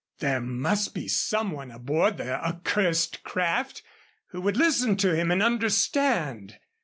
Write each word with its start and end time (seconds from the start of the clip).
There 0.17 0.41
must 0.41 0.95
be 0.95 1.07
some 1.07 1.51
one 1.51 1.69
aboard 1.69 2.17
the 2.17 2.43
accursed 2.43 3.21
craft 3.23 3.83
who 4.29 4.41
would 4.41 4.57
listen 4.57 4.97
to 4.97 5.13
him 5.15 5.29
and 5.29 5.43
understand. 5.43 6.57